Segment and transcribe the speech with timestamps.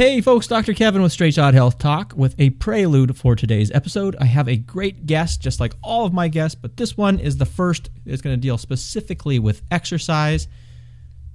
[0.00, 0.72] Hey, folks, Dr.
[0.72, 4.16] Kevin with Straight Shot Health Talk with a prelude for today's episode.
[4.18, 7.36] I have a great guest, just like all of my guests, but this one is
[7.36, 7.90] the first.
[8.06, 10.48] It's going to deal specifically with exercise.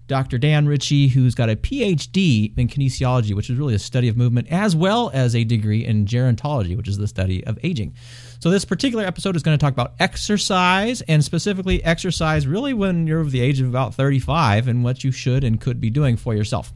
[0.07, 0.39] Dr.
[0.39, 4.47] Dan Ritchie, who's got a PhD in kinesiology, which is really a study of movement,
[4.49, 7.93] as well as a degree in gerontology, which is the study of aging.
[8.39, 13.05] So, this particular episode is going to talk about exercise and specifically exercise really when
[13.05, 16.17] you're of the age of about 35 and what you should and could be doing
[16.17, 16.73] for yourself.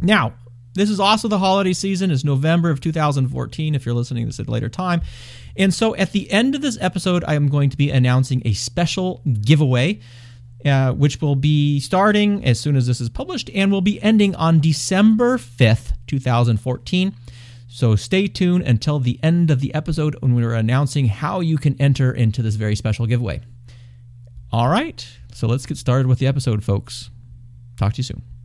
[0.00, 0.34] Now,
[0.78, 2.10] this is also the holiday season.
[2.10, 5.02] It's November of 2014 if you're listening to this at a later time.
[5.56, 8.52] And so at the end of this episode, I am going to be announcing a
[8.54, 10.00] special giveaway.
[10.64, 14.34] Uh, which will be starting as soon as this is published and will be ending
[14.34, 17.14] on December 5th, 2014.
[17.68, 21.80] So stay tuned until the end of the episode when we're announcing how you can
[21.80, 23.40] enter into this very special giveaway.
[24.50, 27.10] All right, so let's get started with the episode, folks.
[27.76, 28.37] Talk to you soon.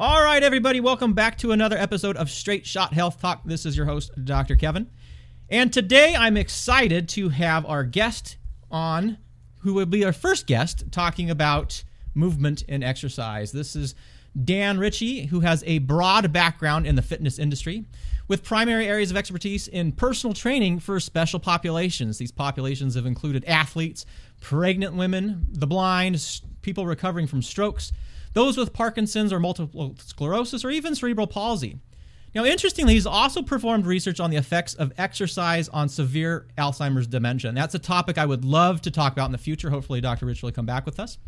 [0.00, 3.42] All right, everybody, welcome back to another episode of Straight Shot Health Talk.
[3.44, 4.54] This is your host, Dr.
[4.54, 4.88] Kevin.
[5.48, 8.36] And today I'm excited to have our guest
[8.70, 9.18] on,
[9.62, 11.82] who will be our first guest, talking about
[12.14, 13.50] movement and exercise.
[13.50, 13.96] This is
[14.44, 17.84] Dan Ritchie, who has a broad background in the fitness industry
[18.28, 22.18] with primary areas of expertise in personal training for special populations.
[22.18, 24.06] These populations have included athletes,
[24.40, 27.90] pregnant women, the blind, people recovering from strokes
[28.38, 31.80] those with Parkinson's or multiple sclerosis, or even cerebral palsy.
[32.36, 37.48] Now, interestingly, he's also performed research on the effects of exercise on severe Alzheimer's dementia.
[37.48, 39.70] And that's a topic I would love to talk about in the future.
[39.70, 40.26] Hopefully, Dr.
[40.26, 41.18] Ritchie will come back with us.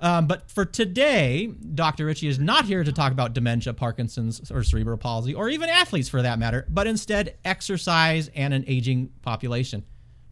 [0.00, 2.06] Um, but for today, Dr.
[2.06, 6.08] Ritchie is not here to talk about dementia, Parkinson's, or cerebral palsy, or even athletes
[6.08, 9.82] for that matter, but instead exercise and an aging population.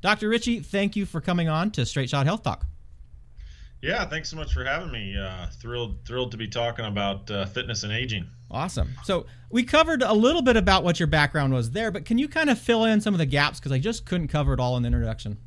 [0.03, 0.29] Dr.
[0.29, 2.67] Ritchie, thank you for coming on to Straight Shot Health Talk.
[3.83, 5.17] Yeah, thanks so much for having me.
[5.19, 8.29] Uh, thrilled, thrilled to be talking about uh, fitness and aging.
[8.49, 8.95] Awesome.
[9.03, 12.29] So we covered a little bit about what your background was there, but can you
[12.29, 14.77] kind of fill in some of the gaps because I just couldn't cover it all
[14.77, 15.39] in the introduction.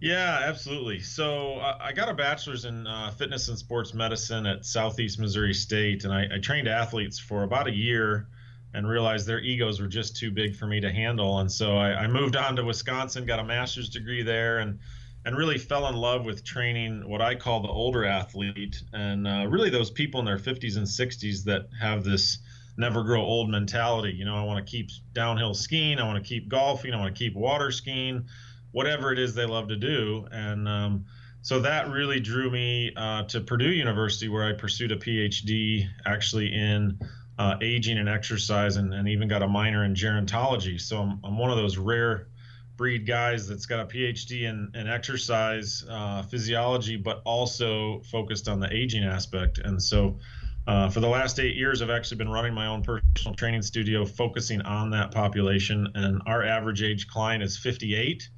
[0.00, 1.00] Yeah, absolutely.
[1.00, 5.54] So uh, I got a bachelor's in uh, fitness and sports medicine at Southeast Missouri
[5.54, 8.28] State, and I, I trained athletes for about a year
[8.74, 11.40] and realized their egos were just too big for me to handle.
[11.40, 14.78] And so I, I moved on to Wisconsin, got a master's degree there, and
[15.28, 19.46] and really fell in love with training what I call the older athlete, and uh,
[19.46, 22.38] really those people in their 50s and 60s that have this
[22.78, 24.10] never grow old mentality.
[24.16, 27.14] You know, I want to keep downhill skiing, I want to keep golfing, I want
[27.14, 28.24] to keep water skiing,
[28.72, 31.04] whatever it is they love to do, and um,
[31.42, 36.54] so that really drew me uh, to Purdue University, where I pursued a PhD actually
[36.54, 36.98] in
[37.38, 40.80] uh, aging and exercise, and, and, even got a minor in gerontology.
[40.80, 42.28] So I'm, I'm one of those rare
[42.78, 48.60] breed guys that's got a PhD in, in exercise uh, physiology, but also focused on
[48.60, 49.58] the aging aspect.
[49.58, 50.16] And so,
[50.66, 54.04] uh, for the last eight years, I've actually been running my own personal training studio,
[54.04, 55.88] focusing on that population.
[55.94, 58.28] And our average age client is 58,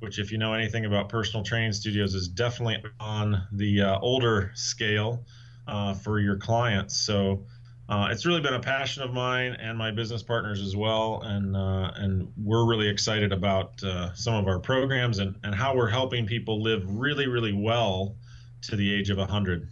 [0.00, 4.50] which, if you know anything about personal training studios, is definitely on the uh, older
[4.54, 5.24] scale
[5.68, 6.96] uh, for your clients.
[6.96, 7.44] So
[7.88, 11.54] uh, it's really been a passion of mine and my business partners as well, and
[11.54, 15.90] uh, and we're really excited about uh, some of our programs and, and how we're
[15.90, 18.16] helping people live really really well
[18.62, 19.68] to the age of 100.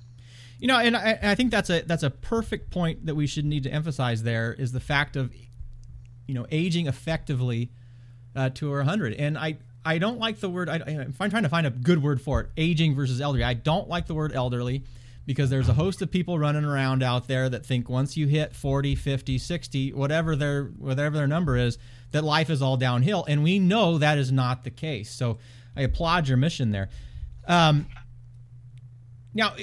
[0.58, 3.46] You know, and I, I think that's a that's a perfect point that we should
[3.46, 4.22] need to emphasize.
[4.22, 5.32] There is the fact of,
[6.26, 7.70] you know, aging effectively
[8.36, 9.56] uh, to 100, and I
[9.86, 10.68] I don't like the word.
[10.68, 12.50] I, I'm trying to find a good word for it.
[12.58, 13.44] Aging versus elderly.
[13.44, 14.84] I don't like the word elderly
[15.26, 18.54] because there's a host of people running around out there that think once you hit
[18.54, 21.78] 40, 50, 60, whatever their whatever their number is,
[22.10, 25.10] that life is all downhill, and we know that is not the case.
[25.10, 25.38] So
[25.76, 26.88] I applaud your mission there.
[27.46, 27.86] Um,
[29.32, 29.54] now,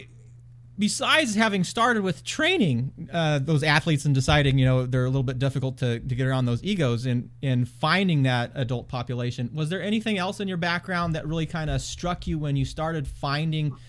[0.78, 5.24] besides having started with training uh, those athletes and deciding, you know, they're a little
[5.24, 9.70] bit difficult to, to get around those egos and in finding that adult population, was
[9.70, 13.06] there anything else in your background that really kind of struck you when you started
[13.08, 13.76] finding–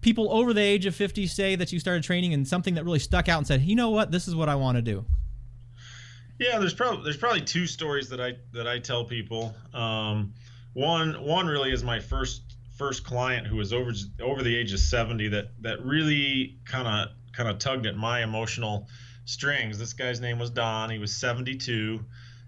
[0.00, 2.98] people over the age of 50 say that you started training and something that really
[2.98, 5.04] stuck out and said, you know what, this is what I want to do?
[6.38, 9.54] Yeah, there's probably there's probably two stories that I that I tell people.
[9.74, 10.32] Um,
[10.72, 12.42] one one really is my first
[12.78, 13.92] first client who was over
[14.22, 18.22] over the age of 70 that that really kind of kind of tugged at my
[18.22, 18.88] emotional
[19.26, 19.78] strings.
[19.78, 20.88] This guy's name was Don.
[20.88, 22.00] He was 72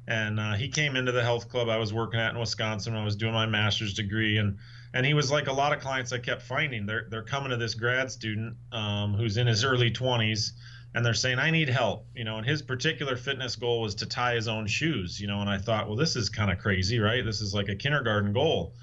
[0.09, 3.03] and uh, he came into the health club I was working at in Wisconsin when
[3.03, 4.59] I was doing my master's degree and
[4.95, 6.87] and he was like a lot of clients I kept finding.
[6.87, 10.53] They're they're coming to this grad student um, who's in his early 20s,
[10.95, 12.37] and they're saying, "I need help," you know.
[12.37, 15.41] And his particular fitness goal was to tie his own shoes, you know.
[15.41, 17.25] And I thought, well, this is kind of crazy, right?
[17.25, 18.75] This is like a kindergarten goal.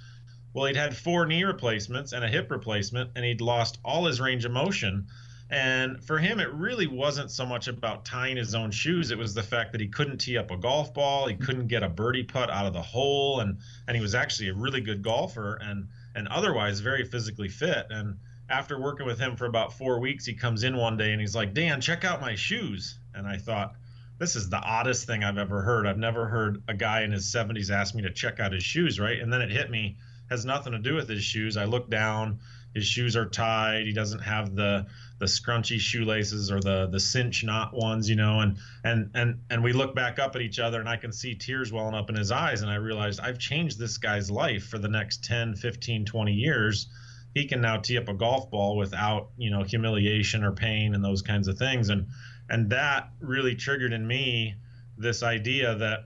[0.53, 4.19] Well, he'd had four knee replacements and a hip replacement, and he'd lost all his
[4.19, 5.07] range of motion.
[5.51, 9.09] And for him, it really wasn't so much about tying his own shoes.
[9.09, 11.81] It was the fact that he couldn't tee up a golf ball, he couldn't get
[11.81, 15.01] a birdie putt out of the hole, and and he was actually a really good
[15.01, 15.87] golfer and
[16.19, 17.87] and otherwise very physically fit.
[17.89, 18.17] And
[18.49, 21.33] after working with him for about four weeks, he comes in one day and he's
[21.33, 22.99] like, Dan, check out my shoes.
[23.15, 23.73] And I thought,
[24.17, 25.87] this is the oddest thing I've ever heard.
[25.87, 28.99] I've never heard a guy in his 70s ask me to check out his shoes,
[28.99, 29.17] right?
[29.17, 29.97] And then it hit me,
[30.29, 31.55] has nothing to do with his shoes.
[31.55, 32.39] I look down,
[32.73, 33.87] his shoes are tied.
[33.87, 34.85] He doesn't have the
[35.17, 39.63] the scrunchy shoelaces or the the cinch knot ones, you know, and and and and
[39.63, 42.15] we look back up at each other and I can see tears welling up in
[42.15, 46.05] his eyes and I realized I've changed this guy's life for the next 10, 15,
[46.05, 46.87] 20 years.
[47.33, 51.03] He can now tee up a golf ball without, you know, humiliation or pain and
[51.03, 52.07] those kinds of things and
[52.49, 54.55] and that really triggered in me
[54.97, 55.99] this idea that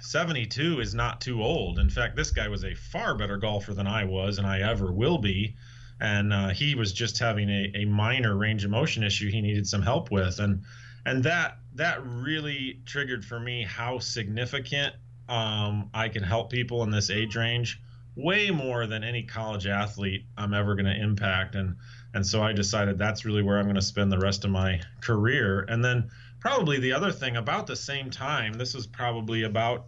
[0.00, 1.78] 72 is not too old.
[1.78, 4.92] In fact, this guy was a far better golfer than I was and I ever
[4.92, 5.56] will be
[6.00, 9.66] and uh, he was just having a, a minor range of motion issue he needed
[9.66, 10.38] some help with.
[10.38, 10.62] And
[11.04, 14.94] and that that really triggered for me how significant
[15.28, 17.80] um, I can help people in this age range
[18.16, 21.54] way more than any college athlete I'm ever going to impact.
[21.54, 21.76] And
[22.14, 24.80] and so I decided that's really where I'm going to spend the rest of my
[25.00, 25.66] career.
[25.68, 26.10] And then
[26.40, 29.86] probably the other thing about the same time this was probably about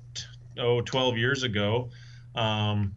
[0.59, 1.91] oh 12 years ago
[2.35, 2.95] um,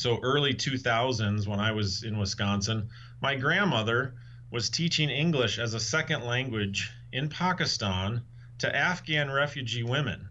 [0.00, 2.88] so early 2000s when I was in Wisconsin,
[3.20, 4.14] my grandmother
[4.50, 8.22] was teaching English as a second language in Pakistan
[8.60, 10.26] to Afghan refugee women.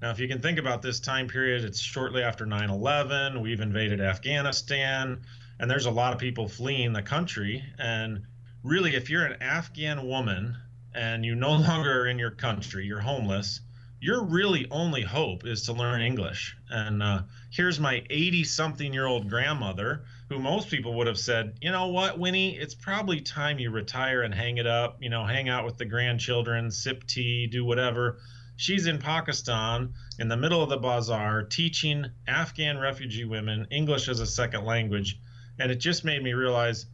[0.00, 3.42] Now, if you can think about this time period, it's shortly after 9 11.
[3.42, 5.20] We've invaded Afghanistan,
[5.58, 7.62] and there's a lot of people fleeing the country.
[7.78, 8.22] And
[8.62, 10.56] really, if you're an Afghan woman
[10.94, 13.60] and you no longer are in your country, you're homeless,
[14.00, 16.56] your really only hope is to learn English.
[16.70, 21.58] And uh, here's my 80 something year old grandmother, who most people would have said,
[21.60, 25.26] you know what, Winnie, it's probably time you retire and hang it up, you know,
[25.26, 28.18] hang out with the grandchildren, sip tea, do whatever.
[28.56, 34.20] She's in Pakistan in the middle of the bazaar teaching Afghan refugee women English as
[34.20, 35.18] a second language.
[35.58, 36.86] And it just made me realize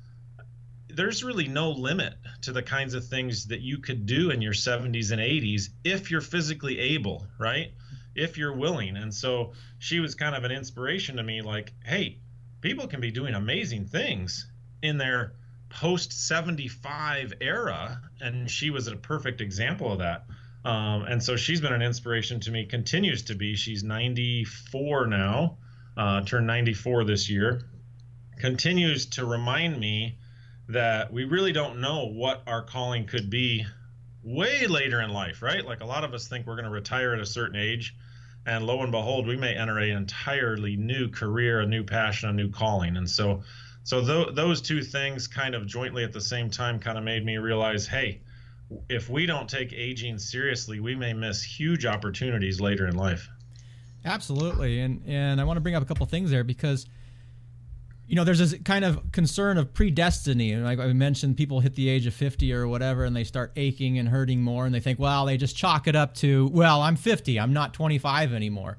[0.96, 4.54] there's really no limit to the kinds of things that you could do in your
[4.54, 7.72] 70s and 80s if you're physically able, right?
[8.14, 8.96] If you're willing.
[8.96, 12.18] And so she was kind of an inspiration to me like, hey,
[12.62, 14.50] people can be doing amazing things
[14.82, 15.34] in their
[15.68, 18.00] post 75 era.
[18.22, 20.24] And she was a perfect example of that.
[20.64, 23.54] Um, and so she's been an inspiration to me, continues to be.
[23.54, 25.58] She's 94 now,
[25.94, 27.60] uh, turned 94 this year,
[28.38, 30.16] continues to remind me
[30.68, 33.64] that we really don't know what our calling could be
[34.22, 35.64] way later in life, right?
[35.64, 37.94] Like a lot of us think we're going to retire at a certain age,
[38.44, 42.32] and lo and behold, we may enter an entirely new career, a new passion, a
[42.32, 42.96] new calling.
[42.96, 43.42] And so,
[43.84, 47.24] so th- those two things kind of jointly at the same time kind of made
[47.24, 48.20] me realize, hey,
[48.88, 53.28] if we don't take aging seriously, we may miss huge opportunities later in life.
[54.04, 56.86] Absolutely, and and I want to bring up a couple things there because
[58.08, 60.62] you know, there's this kind of concern of predestiny.
[60.62, 63.98] Like I mentioned, people hit the age of 50 or whatever, and they start aching
[63.98, 66.96] and hurting more, and they think, well, they just chalk it up to, well, I'm
[66.96, 68.78] 50, I'm not 25 anymore.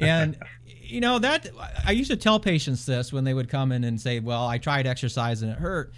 [0.00, 0.36] And,
[0.66, 1.48] you know, that
[1.84, 4.58] I used to tell patients this when they would come in and say, well, I
[4.58, 5.92] tried exercise and it hurt.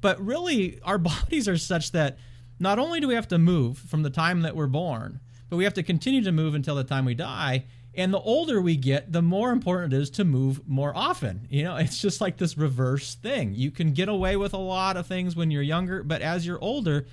[0.00, 2.18] But really, our bodies are such that
[2.60, 5.20] not only do we have to move from the time that we're born,
[5.50, 7.64] but we have to continue to move until the time we die.
[7.94, 11.46] And the older we get, the more important it is to move more often.
[11.50, 13.54] You know, it's just like this reverse thing.
[13.54, 16.62] You can get away with a lot of things when you're younger, but as you're
[16.62, 17.06] older,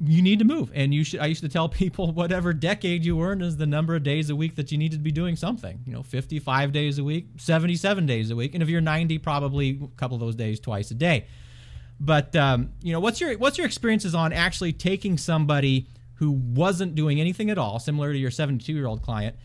[0.00, 0.70] you need to move.
[0.74, 3.66] And you should I used to tell people whatever decade you were in is the
[3.66, 5.80] number of days a week that you need to be doing something.
[5.84, 8.54] You know, 55 days a week, 77 days a week.
[8.54, 11.26] And if you're 90, probably a couple of those days twice a day.
[11.98, 16.94] But um, you know, what's your what's your experiences on actually taking somebody who wasn't
[16.94, 19.36] doing anything at all, similar to your 72 year old client,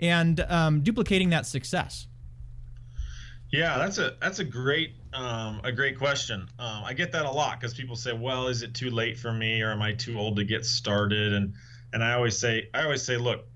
[0.00, 2.06] and um, duplicating that success?
[3.50, 6.48] Yeah, that's a that's a great um, a great question.
[6.58, 9.32] Um, I get that a lot because people say, "Well, is it too late for
[9.32, 11.54] me, or am I too old to get started?" And
[11.94, 13.46] and I always say, I always say, look,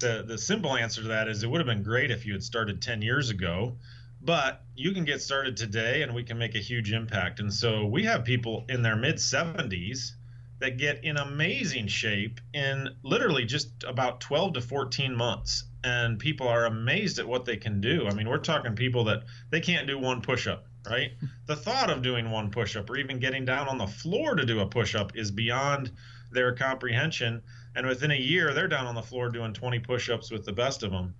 [0.00, 2.42] the the simple answer to that is it would have been great if you had
[2.42, 3.78] started 10 years ago,
[4.20, 7.40] but you can get started today, and we can make a huge impact.
[7.40, 10.12] And so we have people in their mid 70s
[10.58, 15.64] that get in amazing shape in literally just about 12 to 14 months.
[15.84, 18.06] And people are amazed at what they can do.
[18.08, 21.12] I mean we're talking people that they can't do one push-up right?
[21.46, 24.60] The thought of doing one push-up or even getting down on the floor to do
[24.60, 25.92] a push-up is beyond
[26.32, 27.42] their comprehension.
[27.74, 30.82] And within a year they're down on the floor doing 20 push-ups with the best
[30.82, 31.14] of them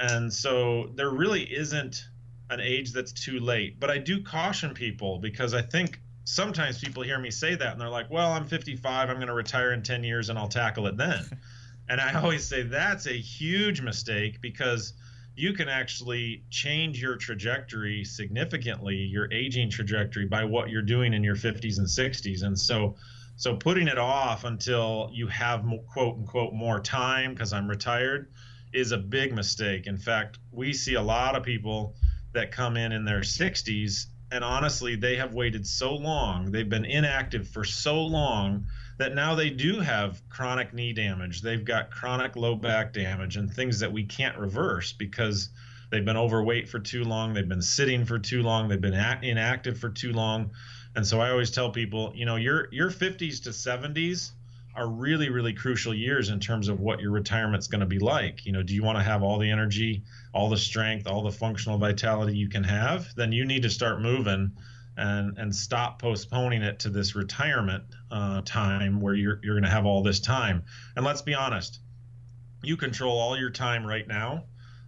[0.00, 2.08] and so there really isn't
[2.48, 3.78] an age that's too late.
[3.78, 7.80] But i do caution people because i think sometimes people hear me say that and
[7.80, 10.86] they're like, well, I'm 55, I'm going to retire in 10 years and I'll tackle
[10.86, 11.24] it then.
[11.88, 14.94] and I always say that's a huge mistake because
[15.36, 21.24] you can actually change your trajectory significantly, your aging trajectory by what you're doing in
[21.24, 22.42] your 50s and 60s.
[22.42, 22.96] And so,
[23.36, 28.30] so putting it off until you have quote unquote more time because I'm retired
[28.72, 29.86] is a big mistake.
[29.86, 31.96] In fact, we see a lot of people
[32.32, 36.84] that come in in their 60s and honestly they have waited so long they've been
[36.84, 38.66] inactive for so long
[39.00, 41.40] that now they do have chronic knee damage.
[41.40, 45.48] They've got chronic low back damage and things that we can't reverse because
[45.90, 49.78] they've been overweight for too long they've been sitting for too long they've been inactive
[49.78, 50.50] for too long.
[50.94, 54.32] And so i always tell people you know your your 50s to 70s
[54.76, 58.44] are really really crucial years in terms of what your retirement's going to be like
[58.46, 61.32] you know do you want to have all the energy all the strength all the
[61.32, 64.50] functional vitality you can have then you need to start moving
[64.96, 69.70] and and stop postponing it to this retirement uh, time where you're you're going to
[69.70, 70.62] have all this time
[70.96, 71.80] and let's be honest
[72.62, 74.44] you control all your time right now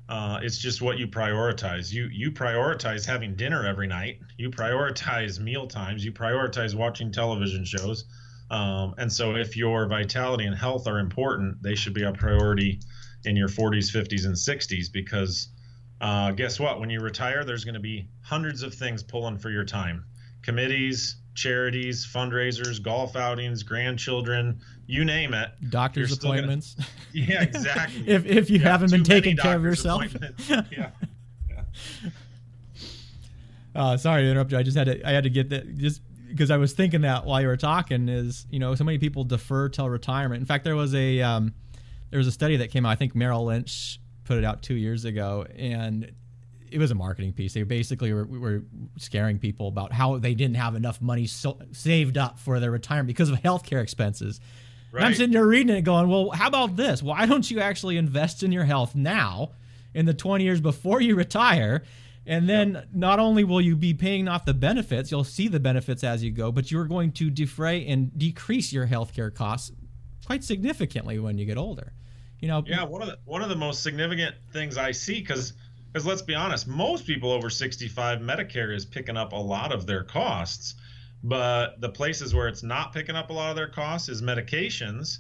[0.09, 1.91] uh, it's just what you prioritize.
[1.91, 4.19] You you prioritize having dinner every night.
[4.37, 6.05] You prioritize meal times.
[6.05, 8.05] You prioritize watching television shows.
[8.53, 12.81] Um, and so, if your vitality and health are important, they should be a priority
[13.25, 15.49] in your 40s, 50s, and 60s because
[16.03, 16.79] uh, guess what?
[16.79, 20.05] When you retire, there's going to be hundreds of things pulling for your time
[20.43, 25.51] committees, charities, fundraisers, golf outings, grandchildren, you name it.
[25.71, 26.75] Doctor's appointments.
[26.75, 28.09] Gonna, yeah, exactly.
[28.09, 30.05] if, if you, you haven't been taking care of yourself.
[30.49, 30.63] yeah.
[30.71, 30.91] yeah.
[33.75, 34.59] Uh, sorry to interrupt you.
[34.59, 35.09] I just had to.
[35.09, 35.79] I had to get that.
[35.79, 36.03] Just
[36.33, 39.25] because I was thinking that while you were talking is you know so many people
[39.25, 40.41] defer till retirement.
[40.41, 41.55] In fact, there was a um,
[42.11, 42.91] there was a study that came out.
[42.91, 46.13] I think Merrill Lynch put it out two years ago, and
[46.71, 47.53] it was a marketing piece.
[47.53, 48.63] They basically were, were
[48.97, 53.09] scaring people about how they didn't have enough money so, saved up for their retirement
[53.09, 54.41] because of healthcare expenses.
[54.91, 55.05] Right.
[55.05, 57.03] I'm sitting there reading it, going, "Well, how about this?
[57.03, 59.53] Why don't you actually invest in your health now,
[59.95, 61.83] in the 20 years before you retire?"
[62.27, 62.89] And then yep.
[62.93, 66.31] not only will you be paying off the benefits, you'll see the benefits as you
[66.31, 69.73] go, but you're going to defray and decrease your healthcare costs
[70.25, 71.93] quite significantly when you get older.
[72.39, 75.53] You know, yeah, one of the one of the most significant things I see because
[75.93, 79.87] because let's be honest, most people over 65 Medicare is picking up a lot of
[79.87, 80.75] their costs,
[81.23, 85.19] but the places where it's not picking up a lot of their costs is medications.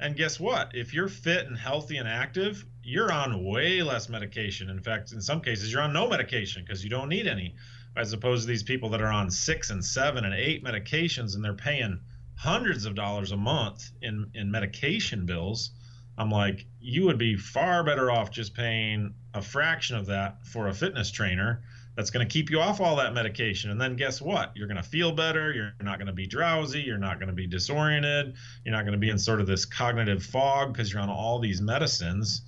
[0.00, 0.72] And guess what?
[0.74, 4.70] If you're fit and healthy and active, you're on way less medication.
[4.70, 7.54] In fact, in some cases, you're on no medication because you don't need any,
[7.96, 11.44] as opposed to these people that are on six and seven and eight medications and
[11.44, 12.00] they're paying
[12.36, 15.70] hundreds of dollars a month in, in medication bills.
[16.16, 20.68] I'm like, you would be far better off just paying a fraction of that for
[20.68, 21.62] a fitness trainer
[21.96, 23.70] that's going to keep you off all that medication.
[23.70, 24.52] And then guess what?
[24.56, 25.52] You're going to feel better.
[25.52, 26.80] You're not going to be drowsy.
[26.80, 28.34] You're not going to be disoriented.
[28.64, 31.38] You're not going to be in sort of this cognitive fog because you're on all
[31.38, 32.42] these medicines.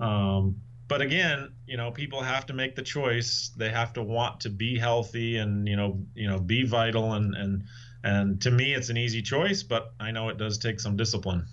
[0.00, 3.50] Um, but again, you know, people have to make the choice.
[3.56, 7.12] They have to want to be healthy and you know, you know, be vital.
[7.14, 7.64] And and
[8.04, 11.46] and to me, it's an easy choice, but I know it does take some discipline.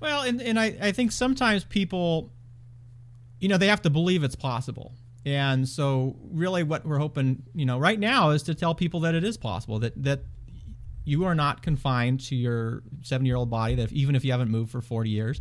[0.00, 2.32] Well, and and I I think sometimes people,
[3.40, 4.92] you know, they have to believe it's possible.
[5.26, 9.14] And so, really, what we're hoping, you know, right now is to tell people that
[9.16, 10.20] it is possible that that
[11.04, 13.74] you are not confined to your seven-year-old body.
[13.74, 15.40] That if, even if you haven't moved for forty years,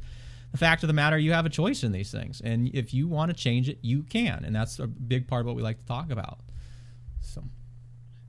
[0.55, 3.09] the fact of the matter, you have a choice in these things, and if you
[3.09, 5.79] want to change it, you can, and that's a big part of what we like
[5.79, 6.39] to talk about.
[7.19, 7.43] So,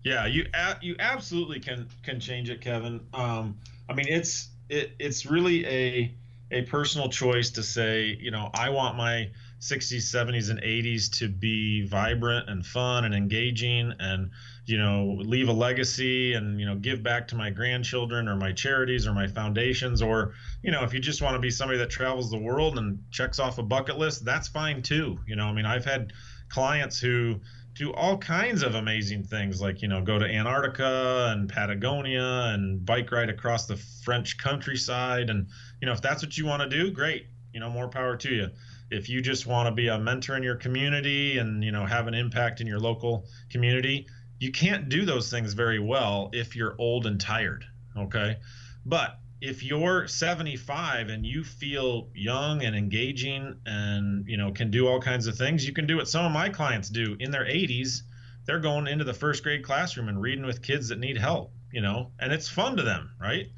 [0.02, 0.46] yeah, you
[0.82, 3.00] you absolutely can can change it, Kevin.
[3.14, 3.56] Um,
[3.88, 6.14] I mean, it's it it's really a
[6.50, 9.30] a personal choice to say, you know, I want my
[9.60, 14.30] 60s, 70s, and 80s to be vibrant and fun and engaging and,
[14.66, 18.52] you know, leave a legacy and, you know, give back to my grandchildren or my
[18.52, 20.02] charities or my foundations.
[20.02, 22.98] Or, you know, if you just want to be somebody that travels the world and
[23.10, 25.18] checks off a bucket list, that's fine too.
[25.26, 26.12] You know, I mean, I've had
[26.48, 27.40] clients who,
[27.76, 32.84] do all kinds of amazing things like you know go to antarctica and patagonia and
[32.84, 35.46] bike ride across the french countryside and
[35.80, 38.30] you know if that's what you want to do great you know more power to
[38.30, 38.48] you
[38.90, 42.06] if you just want to be a mentor in your community and you know have
[42.06, 44.06] an impact in your local community
[44.38, 47.64] you can't do those things very well if you're old and tired
[47.96, 48.36] okay?
[48.84, 54.86] But if you're 75 and you feel young and engaging and you know can do
[54.88, 57.44] all kinds of things you can do what some of my clients do in their
[57.44, 58.00] 80s
[58.46, 61.82] they're going into the first grade classroom and reading with kids that need help you
[61.82, 63.48] know and it's fun to them right?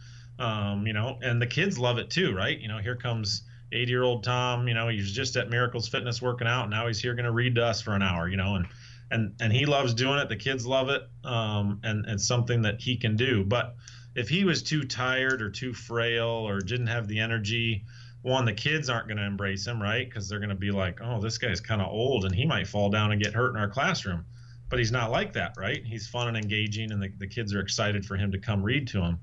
[0.40, 2.58] Um, you know and the kids love it too right?
[2.58, 6.22] You know here comes 80 year old Tom, you know, he's just at Miracles Fitness
[6.22, 6.62] working out.
[6.62, 8.66] And now he's here going to read to us for an hour, you know, and,
[9.10, 10.28] and and he loves doing it.
[10.28, 13.44] The kids love it, um, and it's something that he can do.
[13.44, 13.76] But
[14.14, 17.84] if he was too tired or too frail or didn't have the energy,
[18.22, 20.08] one, the kids aren't going to embrace him, right?
[20.08, 22.66] Because they're going to be like, oh, this guy's kind of old and he might
[22.66, 24.25] fall down and get hurt in our classroom.
[24.68, 25.82] But he's not like that, right?
[25.84, 28.88] He's fun and engaging, and the, the kids are excited for him to come read
[28.88, 29.18] to him.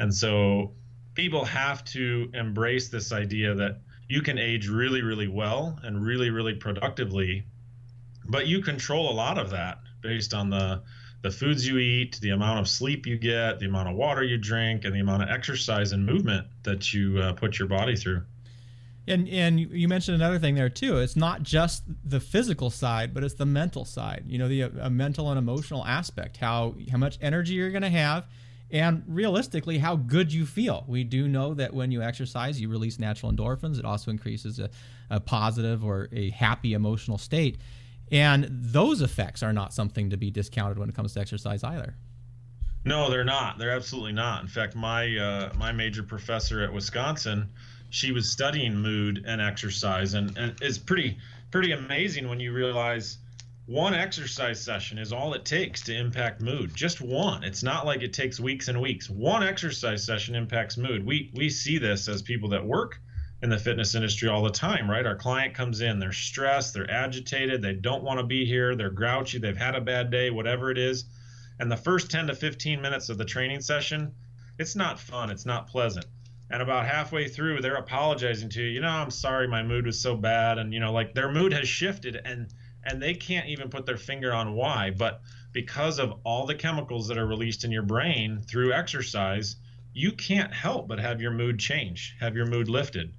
[0.00, 0.72] And so
[1.20, 3.76] people have to embrace this idea that
[4.08, 7.44] you can age really, really well and really, really productively,
[8.26, 10.82] but you control a lot of that based on the
[11.22, 14.38] the foods you eat, the amount of sleep you get, the amount of water you
[14.38, 18.22] drink, and the amount of exercise and movement that you uh, put your body through.
[19.06, 20.96] And and you mentioned another thing there too.
[20.96, 24.24] It's not just the physical side, but it's the mental side.
[24.26, 26.38] You know, the a mental and emotional aspect.
[26.38, 28.24] How how much energy you're going to have,
[28.72, 30.84] and realistically, how good you feel.
[30.86, 33.78] We do know that when you exercise, you release natural endorphins.
[33.78, 34.70] It also increases a,
[35.10, 37.58] a positive or a happy emotional state.
[38.12, 41.94] And those effects are not something to be discounted when it comes to exercise either.
[42.84, 43.58] No, they're not.
[43.58, 44.42] They're absolutely not.
[44.42, 47.48] In fact, my uh, my major professor at Wisconsin,
[47.90, 51.18] she was studying mood and exercise, and, and it's pretty
[51.50, 53.18] pretty amazing when you realize
[53.70, 56.74] one exercise session is all it takes to impact mood.
[56.74, 57.44] Just one.
[57.44, 59.08] It's not like it takes weeks and weeks.
[59.08, 61.06] One exercise session impacts mood.
[61.06, 63.00] We we see this as people that work
[63.42, 65.06] in the fitness industry all the time, right?
[65.06, 68.90] Our client comes in, they're stressed, they're agitated, they don't want to be here, they're
[68.90, 71.04] grouchy, they've had a bad day, whatever it is.
[71.60, 74.12] And the first 10 to 15 minutes of the training session,
[74.58, 76.06] it's not fun, it's not pleasant.
[76.50, 80.00] And about halfway through, they're apologizing to you, you know, I'm sorry my mood was
[80.00, 82.52] so bad and you know, like their mood has shifted and
[82.84, 85.22] and they can't even put their finger on why, but
[85.52, 89.56] because of all the chemicals that are released in your brain through exercise,
[89.92, 93.12] you can't help but have your mood change, have your mood lifted.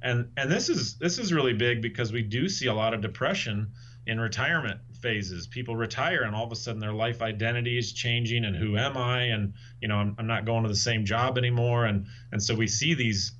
[0.00, 3.00] And and this is this is really big because we do see a lot of
[3.00, 3.72] depression
[4.06, 5.46] in retirement phases.
[5.46, 8.96] People retire and all of a sudden their life identity is changing and who am
[8.96, 9.22] i?
[9.22, 11.86] And you know i'm, I'm not going to the same job anymore.
[11.86, 13.32] And and so we see these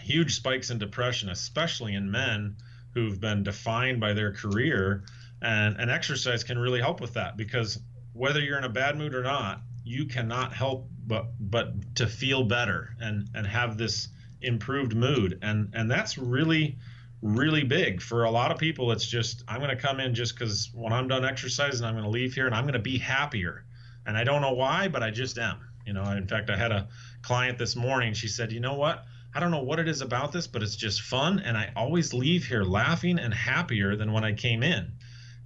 [0.00, 2.56] huge spikes in depression especially in men
[2.94, 5.04] who've been defined by their career
[5.42, 7.78] and and exercise can really help with that because
[8.12, 12.44] whether you're in a bad mood or not you cannot help but but to feel
[12.44, 14.08] better and and have this
[14.40, 15.38] improved mood.
[15.42, 16.78] And and that's really
[17.22, 18.02] really big.
[18.02, 20.92] For a lot of people it's just i'm going to come in just because when
[20.92, 23.64] i'm done exercising i'm going to leave here and i'm going to be happier.
[24.06, 25.60] And i don't know why but i just am.
[25.86, 26.88] You know in fact i had a
[27.22, 30.32] client this morning she said you know what i don't know what it is about
[30.32, 34.24] this but it's just fun and i always leave here laughing and happier than when
[34.24, 34.92] i came in.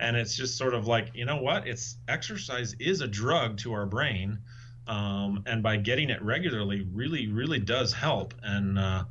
[0.01, 1.66] And it's just sort of like you know what?
[1.66, 4.38] It's exercise is a drug to our brain
[4.87, 8.35] um, and by getting it regularly really really does help.
[8.42, 9.05] And uh,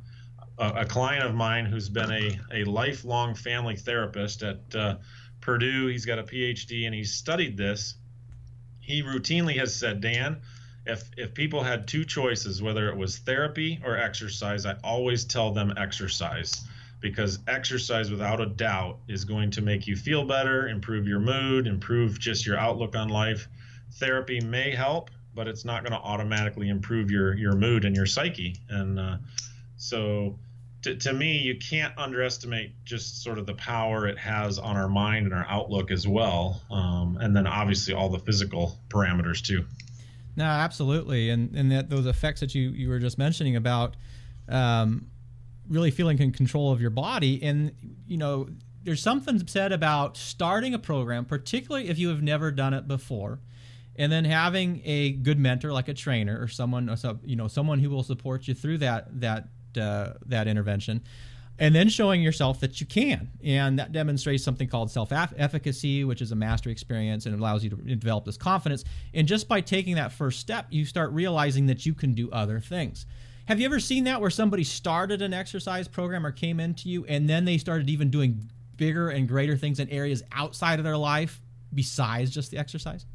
[0.58, 4.96] a, a, client of mine who's been a, a lifelong family therapist at uh,
[5.40, 7.94] purdue he's got a phd and he's studied this.
[8.80, 10.40] He routinely has said dan
[10.88, 15.52] if if people had two choices whether it was therapy or exercise i always tell
[15.52, 16.64] them exercise
[17.00, 21.66] because exercise without a doubt is going to make you feel better improve your mood
[21.66, 23.46] improve just your outlook on life
[23.92, 28.06] therapy may help but it's not going to automatically improve your your mood and your
[28.06, 28.56] psyche.
[28.68, 29.18] And uh,
[29.76, 30.36] so,
[30.82, 34.88] to, to me, you can't underestimate just sort of the power it has on our
[34.88, 36.60] mind and our outlook as well.
[36.72, 39.64] Um, and then obviously all the physical parameters too.
[40.38, 43.96] No, absolutely, and and that those effects that you you were just mentioning about.
[44.48, 45.10] Um,
[45.68, 47.72] really feeling in control of your body and
[48.06, 48.48] you know
[48.84, 53.38] there's something said about starting a program particularly if you have never done it before
[53.96, 57.90] and then having a good mentor like a trainer or someone you know someone who
[57.90, 59.48] will support you through that that
[59.78, 61.02] uh, that intervention
[61.58, 63.30] and then showing yourself that you can.
[63.42, 67.76] And that demonstrates something called self-efficacy which is a mastery experience and allows you to
[67.76, 68.84] develop this confidence.
[69.14, 72.60] And just by taking that first step you start realizing that you can do other
[72.60, 73.06] things.
[73.46, 77.06] Have you ever seen that where somebody started an exercise program or came into you
[77.06, 80.96] and then they started even doing bigger and greater things in areas outside of their
[80.96, 81.40] life
[81.74, 83.06] besides just the exercise?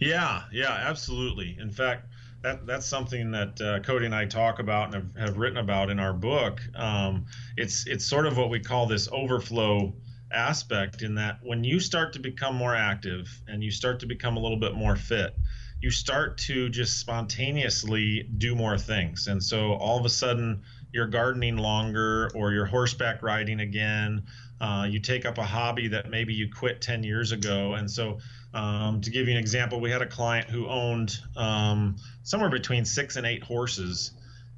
[0.00, 1.56] Yeah, yeah, absolutely.
[1.60, 2.08] In fact,
[2.44, 5.88] that that's something that uh, Cody and I talk about and have, have written about
[5.88, 6.60] in our book.
[6.76, 7.24] Um,
[7.56, 9.94] it's it's sort of what we call this overflow
[10.30, 14.36] aspect in that when you start to become more active and you start to become
[14.36, 15.34] a little bit more fit,
[15.80, 19.26] you start to just spontaneously do more things.
[19.26, 24.24] And so all of a sudden you're gardening longer or you're horseback riding again.
[24.60, 27.74] Uh, you take up a hobby that maybe you quit 10 years ago.
[27.74, 28.18] And so
[28.54, 32.84] um, to give you an example, we had a client who owned um, somewhere between
[32.84, 34.12] six and eight horses,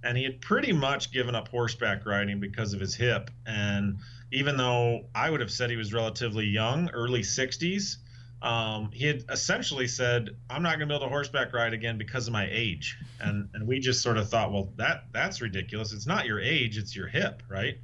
[0.05, 3.31] and he had pretty much given up horseback riding because of his hip.
[3.47, 3.99] And
[4.31, 7.97] even though I would have said he was relatively young, early 60s,
[8.43, 11.97] um, he had essentially said, "I'm not going to be able to horseback ride again
[11.97, 15.95] because of my age," and and we just sort of thought, well, that that's ridiculous.
[15.95, 17.79] It's not your age, it's your hip, right?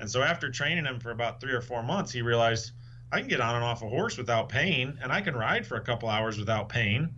[0.00, 2.72] And so after training him for about three or four months, he realized
[3.12, 5.76] I can get on and off a horse without pain, and I can ride for
[5.76, 7.14] a couple hours without pain.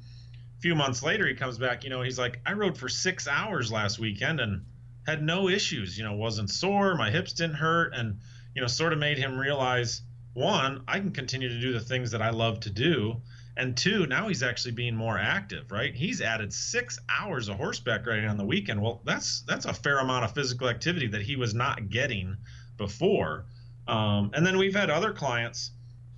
[0.58, 1.84] A few months later, he comes back.
[1.84, 4.64] You know, he's like, I rode for six hours last weekend and
[5.06, 5.96] had no issues.
[5.96, 8.18] You know, wasn't sore, my hips didn't hurt, and
[8.54, 10.02] you know, sort of made him realize
[10.34, 13.22] one, I can continue to do the things that I love to do.
[13.56, 15.94] And two, now he's actually being more active, right?
[15.94, 18.82] He's added six hours of horseback riding on the weekend.
[18.82, 22.36] Well, that's that's a fair amount of physical activity that he was not getting
[22.76, 23.46] before.
[23.86, 25.70] Um, and then we've had other clients,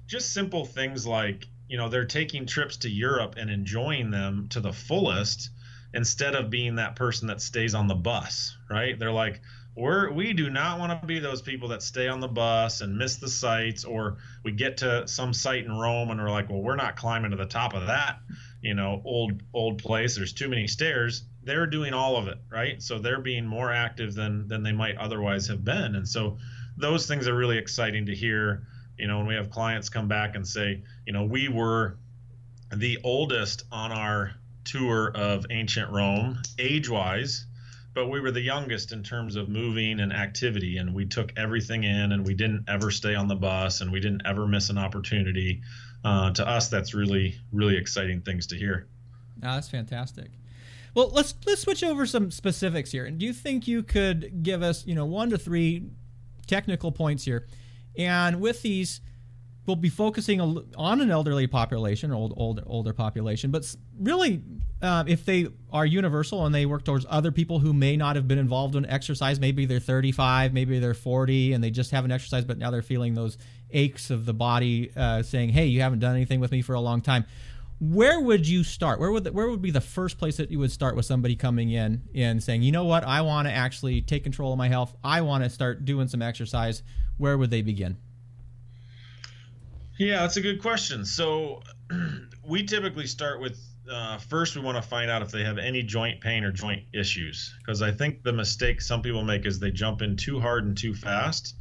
[0.07, 4.61] just simple things like, you know, they're taking trips to Europe and enjoying them to
[4.61, 5.51] the fullest
[5.95, 8.99] instead of being that person that stays on the bus, right?
[8.99, 9.41] They're like,
[9.77, 12.97] we're we do not want to be those people that stay on the bus and
[12.97, 16.63] miss the sights or we get to some site in Rome and we're like, well,
[16.63, 18.19] we're not climbing to the top of that,
[18.63, 20.17] you know, old old place.
[20.17, 21.25] There's too many stairs.
[21.43, 22.83] They're doing all of it, right?
[22.83, 25.95] So they're being more active than than they might otherwise have been.
[25.95, 26.39] And so
[26.79, 28.67] those things are really exciting to hear.
[28.99, 31.99] You know, when we have clients come back and say, you know, we were
[32.75, 34.33] the oldest on our
[34.65, 37.47] tour of ancient Rome, age wise
[37.97, 41.83] but we were the youngest in terms of moving and activity and we took everything
[41.83, 44.77] in and we didn't ever stay on the bus and we didn't ever miss an
[44.77, 45.63] opportunity.
[46.05, 48.87] Uh, to us that's really really exciting things to hear.
[49.43, 50.31] Oh, that's fantastic.
[50.95, 54.63] Well let's let's switch over some specifics here and do you think you could give
[54.63, 55.87] us you know one to three
[56.47, 57.47] technical points here
[57.99, 59.01] and with these
[59.67, 64.43] we'll be focusing on an elderly population, old, old older population, but really
[64.81, 68.29] uh, if they are universal and they work towards other people who may not have
[68.29, 72.47] been involved in exercise, maybe they're 35, maybe they're 40, and they just haven't exercised,
[72.47, 73.39] but now they're feeling those
[73.73, 76.81] aches of the body, uh, saying, "Hey, you haven't done anything with me for a
[76.81, 77.25] long time."
[77.79, 79.01] Where would you start?
[79.01, 81.37] Where would the, where would be the first place that you would start with somebody
[81.37, 83.05] coming in and saying, "You know what?
[83.05, 84.95] I want to actually take control of my health.
[85.05, 86.83] I want to start doing some exercise."
[87.19, 87.97] Where would they begin?
[89.99, 91.05] Yeah, that's a good question.
[91.05, 91.63] So,
[92.47, 93.59] we typically start with
[93.91, 96.83] uh, first we want to find out if they have any joint pain or joint
[96.93, 100.65] issues because I think the mistake some people make is they jump in too hard
[100.65, 101.56] and too fast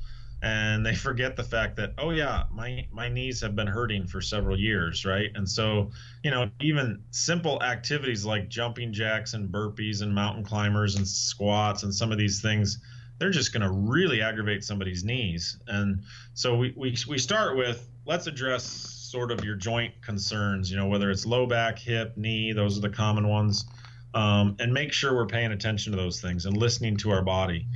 [0.45, 4.21] and they forget the fact that oh yeah my my knees have been hurting for
[4.21, 5.89] several years right and so
[6.23, 11.84] you know even simple activities like jumping jacks and burpees and mountain climbers and squats
[11.84, 12.77] and some of these things
[13.17, 16.03] they're just going to really aggravate somebody's knees and
[16.36, 20.88] so we, we we start with let's address sort of your joint concerns, you know,
[20.88, 23.65] whether it's low back, hip, knee, those are the common ones.
[24.13, 27.67] Um, and make sure we're paying attention to those things and listening to our body.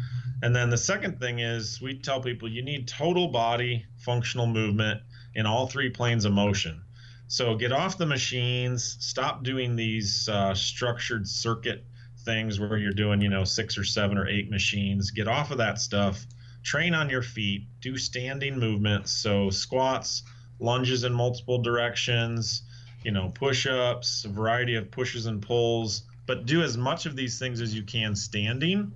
[0.41, 5.01] And then the second thing is we tell people you need total body functional movement
[5.35, 6.81] in all three planes of motion.
[7.27, 11.85] So get off the machines, stop doing these uh, structured circuit
[12.25, 15.11] things where you're doing, you know, six or seven or eight machines.
[15.11, 16.25] Get off of that stuff.
[16.63, 17.67] Train on your feet.
[17.81, 19.11] Do standing movements.
[19.11, 20.23] So squats,
[20.59, 22.63] lunges in multiple directions,
[23.03, 27.15] you know, push ups, a variety of pushes and pulls, but do as much of
[27.15, 28.93] these things as you can standing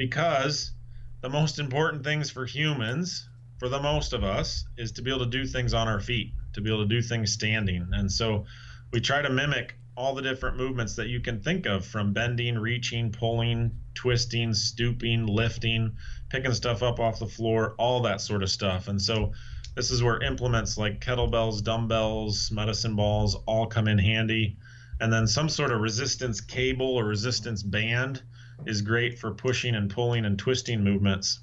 [0.00, 0.72] because
[1.20, 5.26] the most important things for humans, for the most of us, is to be able
[5.26, 7.86] to do things on our feet, to be able to do things standing.
[7.92, 8.46] And so
[8.94, 12.56] we try to mimic all the different movements that you can think of from bending,
[12.56, 15.94] reaching, pulling, twisting, stooping, lifting,
[16.30, 18.88] picking stuff up off the floor, all that sort of stuff.
[18.88, 19.32] And so
[19.76, 24.56] this is where implements like kettlebells, dumbbells, medicine balls all come in handy.
[24.98, 28.22] And then some sort of resistance cable or resistance band
[28.66, 31.40] is great for pushing and pulling and twisting movements.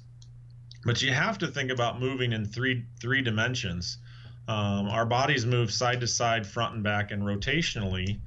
[0.84, 3.98] But you have to think about moving in three three dimensions.
[4.46, 8.20] Um, our bodies move side to side, front and back, and rotationally.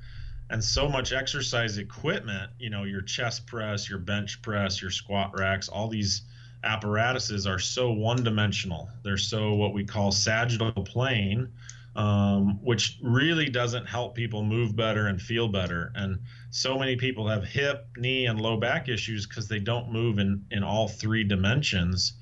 [0.49, 5.31] And so much exercise equipment, you know, your chest press, your bench press, your squat
[5.39, 6.23] racks, all these
[6.63, 8.89] apparatuses are so one dimensional.
[9.03, 11.49] They're so what we call sagittal plane,
[11.95, 15.91] um, which really doesn't help people move better and feel better.
[15.95, 20.19] And so many people have hip, knee, and low back issues because they don't move
[20.19, 22.13] in, in all three dimensions.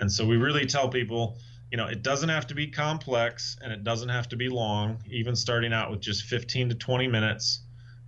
[0.00, 1.38] And so we really tell people,
[1.70, 4.98] you know, it doesn't have to be complex and it doesn't have to be long,
[5.10, 7.60] even starting out with just 15 to 20 minutes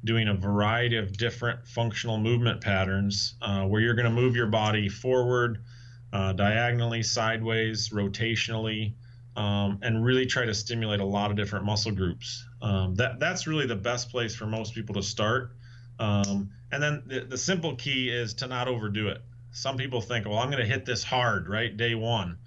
[0.04, 4.46] doing a variety of different functional movement patterns uh, where you're going to move your
[4.46, 5.64] body forward,
[6.12, 8.94] uh, diagonally, sideways, rotationally,
[9.38, 12.44] um, and really try to stimulate a lot of different muscle groups.
[12.60, 15.52] Um, that that's really the best place for most people to start.
[16.00, 19.22] Um, and then the, the simple key is to not overdo it.
[19.52, 22.38] Some people think, well, I'm going to hit this hard, right, day one.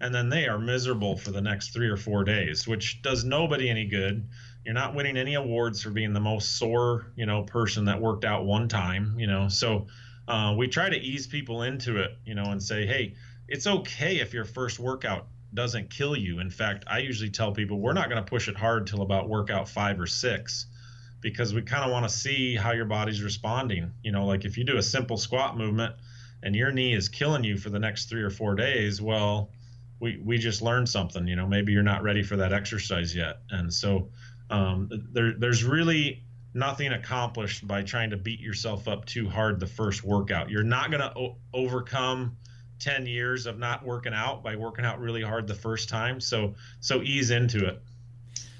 [0.00, 3.68] and then they are miserable for the next three or four days, which does nobody
[3.68, 4.28] any good.
[4.64, 8.24] You're not winning any awards for being the most sore, you know, person that worked
[8.24, 9.48] out one time, you know.
[9.48, 9.86] So
[10.26, 13.14] uh, we try to ease people into it, you know, and say, hey,
[13.48, 16.40] it's okay if your first workout doesn't kill you.
[16.40, 19.28] In fact, I usually tell people we're not going to push it hard till about
[19.28, 20.66] workout five or six
[21.20, 23.92] because we kind of want to see how your body's responding.
[24.02, 25.94] You know, like if you do a simple squat movement
[26.42, 29.50] and your knee is killing you for the next three or four days, well,
[30.00, 31.26] we, we just learned something.
[31.26, 33.38] You know, maybe you're not ready for that exercise yet.
[33.50, 34.10] And so
[34.50, 36.22] um, there, there's really
[36.54, 40.50] nothing accomplished by trying to beat yourself up too hard the first workout.
[40.50, 42.36] You're not going to o- overcome
[42.78, 46.20] 10 years of not working out by working out really hard the first time.
[46.20, 47.82] So so ease into it.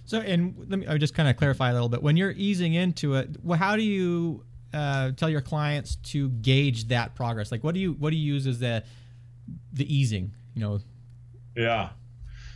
[0.05, 2.03] So and let me I just kind of clarify a little bit.
[2.03, 6.89] When you're easing into it, well, how do you uh, tell your clients to gauge
[6.89, 7.53] that progress?
[7.53, 8.85] Like what do you what do you use as the
[9.73, 10.33] the easing?
[10.55, 10.81] You know.
[11.57, 11.91] Yeah.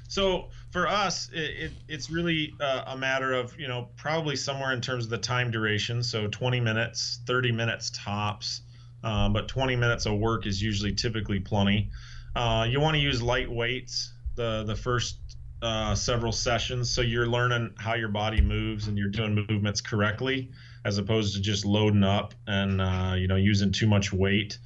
[0.09, 4.73] So for us, it, it, it's really uh, a matter of you know probably somewhere
[4.73, 6.03] in terms of the time duration.
[6.03, 8.63] So 20 minutes, 30 minutes tops
[9.03, 11.91] uh, but 20 minutes of work is usually typically plenty.
[12.35, 15.19] Uh, you want to use light weights the the first
[15.61, 20.51] uh, several sessions, so you're learning how your body moves and you're doing movements correctly,
[20.85, 24.59] as opposed to just loading up and uh, you know using too much weight.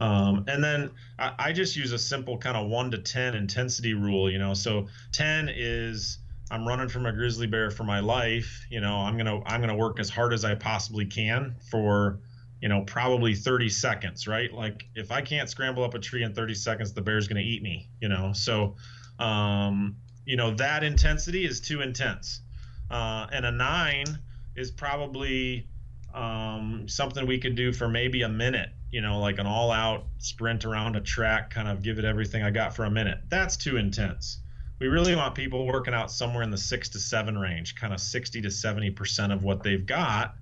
[0.00, 3.94] Um, and then I, I, just use a simple kind of one to ten intensity
[3.94, 4.28] rule.
[4.28, 6.18] You know, so 10 is
[6.50, 8.66] I'm running from a grizzly bear for my life.
[8.68, 12.18] You know, I'm gonna I'm gonna work as hard as I possibly can for
[12.62, 14.52] you know, probably 30 seconds, right?
[14.52, 17.46] Like if I can't scramble up a tree in 30 seconds, the bear's going to
[17.46, 18.32] eat me, you know?
[18.32, 18.76] So,
[19.18, 22.40] um, you know, that intensity is too intense.
[22.88, 24.06] Uh, and a nine
[24.54, 25.66] is probably
[26.14, 30.04] um, something we could do for maybe a minute, you know, like an all out
[30.18, 33.18] sprint around a track, kind of give it everything I got for a minute.
[33.28, 34.38] That's too intense.
[34.78, 38.00] We really want people working out somewhere in the six to seven range, kind of
[38.00, 40.36] 60 to 70% of what they've got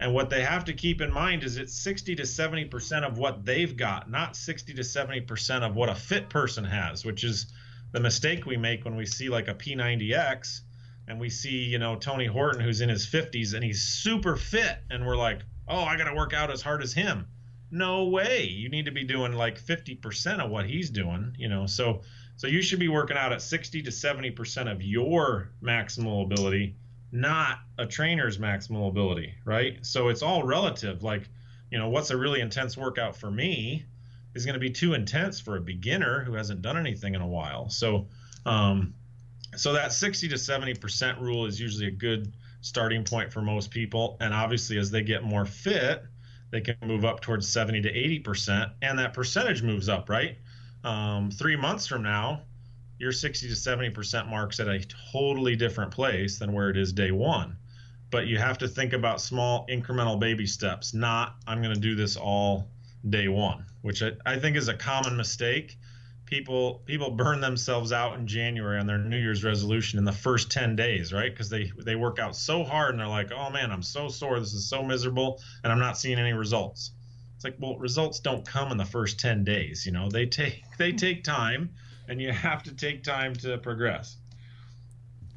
[0.00, 3.44] and what they have to keep in mind is it's 60 to 70% of what
[3.44, 7.52] they've got, not 60 to 70% of what a fit person has, which is
[7.92, 10.60] the mistake we make when we see like a P90X
[11.06, 14.78] and we see, you know, Tony Horton who's in his 50s and he's super fit
[14.90, 17.26] and we're like, "Oh, I got to work out as hard as him."
[17.70, 18.44] No way.
[18.44, 21.66] You need to be doing like 50% of what he's doing, you know.
[21.66, 22.00] So
[22.36, 26.76] so you should be working out at 60 to 70% of your maximal ability
[27.12, 29.84] not a trainer's maximal ability, right?
[29.84, 31.02] So it's all relative.
[31.02, 31.28] Like,
[31.70, 33.84] you know, what's a really intense workout for me
[34.34, 37.26] is going to be too intense for a beginner who hasn't done anything in a
[37.26, 37.68] while.
[37.68, 38.08] So,
[38.46, 38.94] um,
[39.56, 44.16] so that 60 to 70% rule is usually a good starting point for most people.
[44.20, 46.04] And obviously, as they get more fit,
[46.50, 50.36] they can move up towards 70 to 80%, and that percentage moves up, right?
[50.82, 52.42] Um, three months from now,
[53.00, 57.10] your 60 to 70% marks at a totally different place than where it is day
[57.10, 57.56] one.
[58.10, 61.94] But you have to think about small incremental baby steps, not I'm going to do
[61.94, 62.68] this all
[63.08, 65.78] day one, which I, I think is a common mistake.
[66.26, 70.50] People people burn themselves out in January on their New Year's resolution in the first
[70.50, 71.32] 10 days, right?
[71.32, 74.38] Because they they work out so hard and they're like, oh man, I'm so sore,
[74.38, 76.90] this is so miserable, and I'm not seeing any results.
[77.36, 80.10] It's like, well, results don't come in the first 10 days, you know.
[80.10, 81.70] They take they take time
[82.10, 84.16] and you have to take time to progress.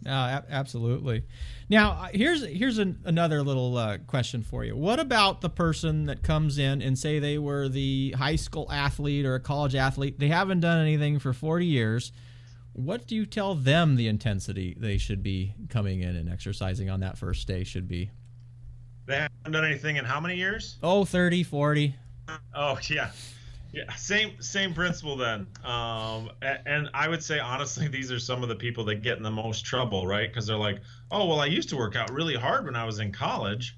[0.06, 1.24] Uh, absolutely.
[1.70, 4.76] Now, uh, here's here's an, another little uh, question for you.
[4.76, 9.26] What about the person that comes in and say they were the high school athlete
[9.26, 10.20] or a college athlete?
[10.20, 12.12] They haven't done anything for 40 years.
[12.74, 17.00] What do you tell them the intensity they should be coming in and exercising on
[17.02, 18.10] that first day should be?
[19.06, 20.80] They haven't done anything in how many years?
[20.82, 21.96] Oh, 30, 40.
[22.56, 23.12] Oh, yeah.
[23.74, 25.48] Yeah, same same principle then.
[25.64, 29.24] Um, and I would say honestly, these are some of the people that get in
[29.24, 30.30] the most trouble, right?
[30.30, 33.00] Because they're like, "Oh, well, I used to work out really hard when I was
[33.00, 33.76] in college."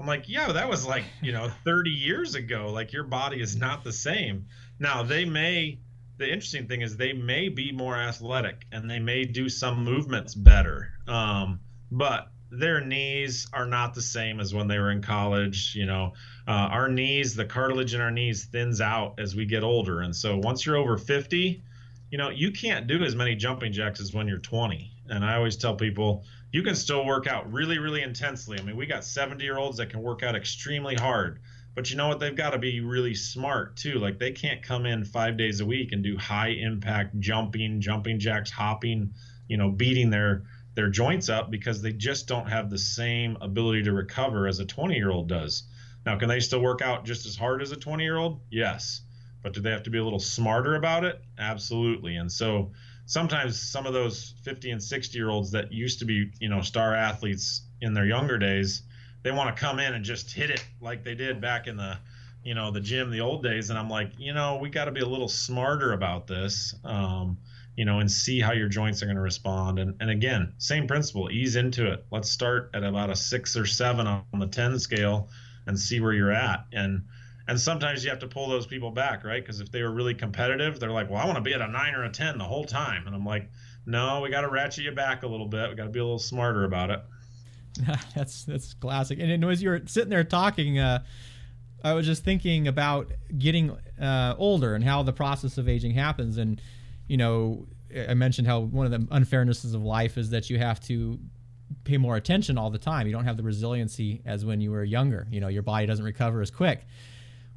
[0.00, 2.72] I'm like, "Yeah, that was like you know 30 years ago.
[2.72, 4.46] Like your body is not the same."
[4.80, 5.78] Now they may.
[6.18, 10.34] The interesting thing is they may be more athletic and they may do some movements
[10.34, 10.92] better.
[11.06, 11.60] Um,
[11.92, 15.74] but their knees are not the same as when they were in college.
[15.74, 16.12] You know,
[16.46, 20.00] uh, our knees, the cartilage in our knees thins out as we get older.
[20.00, 21.62] And so once you're over 50,
[22.10, 24.92] you know, you can't do as many jumping jacks as when you're 20.
[25.08, 28.58] And I always tell people, you can still work out really, really intensely.
[28.58, 31.40] I mean, we got 70 year olds that can work out extremely hard.
[31.74, 32.20] But you know what?
[32.20, 33.98] They've got to be really smart too.
[33.98, 38.18] Like they can't come in five days a week and do high impact jumping, jumping
[38.18, 39.12] jacks, hopping,
[39.46, 40.44] you know, beating their
[40.76, 44.64] their joints up because they just don't have the same ability to recover as a
[44.64, 45.64] 20 year old does.
[46.04, 48.40] Now, can they still work out just as hard as a 20 year old?
[48.50, 49.00] Yes.
[49.42, 51.20] But do they have to be a little smarter about it?
[51.38, 52.16] Absolutely.
[52.16, 52.72] And so,
[53.06, 56.60] sometimes some of those 50 and 60 year olds that used to be, you know,
[56.60, 58.82] star athletes in their younger days,
[59.22, 61.96] they want to come in and just hit it like they did back in the,
[62.44, 63.70] you know, the gym, the old days.
[63.70, 66.74] And I'm like, you know, we got to be a little smarter about this.
[66.84, 67.38] Um,
[67.76, 69.78] you know, and see how your joints are going to respond.
[69.78, 72.06] And, and again, same principle, ease into it.
[72.10, 75.28] Let's start at about a six or seven on the 10 scale
[75.66, 76.64] and see where you're at.
[76.72, 77.04] And,
[77.48, 79.42] and sometimes you have to pull those people back, right?
[79.42, 81.68] Because if they were really competitive, they're like, well, I want to be at a
[81.68, 83.06] nine or a 10 the whole time.
[83.06, 83.50] And I'm like,
[83.84, 85.68] no, we got to ratchet you back a little bit.
[85.68, 87.02] We got to be a little smarter about it.
[88.14, 89.18] that's, that's classic.
[89.20, 91.04] And as you were sitting there talking, uh,
[91.84, 96.38] I was just thinking about getting uh, older and how the process of aging happens.
[96.38, 96.58] And,
[97.08, 97.66] you know,
[98.08, 101.18] I mentioned how one of the unfairnesses of life is that you have to
[101.84, 103.06] pay more attention all the time.
[103.06, 105.26] You don't have the resiliency as when you were younger.
[105.30, 106.84] You know, your body doesn't recover as quick.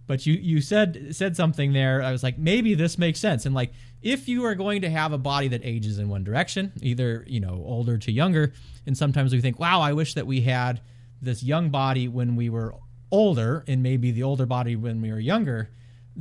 [0.07, 2.01] But you you said said something there.
[2.01, 3.45] I was like, maybe this makes sense.
[3.45, 6.71] And like, if you are going to have a body that ages in one direction,
[6.81, 8.53] either you know older to younger,
[8.87, 10.81] and sometimes we think, wow, I wish that we had
[11.21, 12.73] this young body when we were
[13.11, 15.69] older, and maybe the older body when we were younger